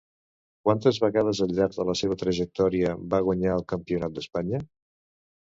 Quantes 0.67 0.99
vegades 1.03 1.41
al 1.45 1.53
llarg 1.59 1.75
de 1.81 1.85
la 1.89 1.95
seva 2.01 2.17
trajectòria 2.23 2.97
va 3.15 3.23
guanyar 3.29 3.55
el 3.59 3.67
Campionat 3.75 4.17
d'Espanya? 4.17 4.65